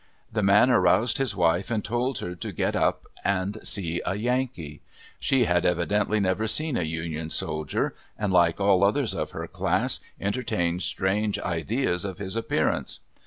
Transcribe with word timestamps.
The 0.31 0.41
man 0.41 0.71
aroused 0.71 1.19
his 1.19 1.35
wife 1.35 1.69
and 1.69 1.85
told 1.85 2.17
her 2.21 2.33
to 2.33 2.51
get 2.51 2.75
up 2.75 3.05
and 3.23 3.59
see 3.61 4.01
a 4.03 4.15
Yankee. 4.15 4.81
She 5.19 5.43
had 5.45 5.63
evidently 5.63 6.19
never 6.19 6.47
seen 6.47 6.75
a 6.75 6.81
Union 6.81 7.29
soldier 7.29 7.93
and, 8.17 8.33
like 8.33 8.59
all 8.59 8.83
others 8.83 9.13
of 9.13 9.29
her 9.29 9.45
class, 9.45 9.99
entertained 10.19 10.81
strange 10.81 11.37
ideas 11.37 12.03
of 12.03 12.17
his 12.17 12.35
appearance. 12.35 12.97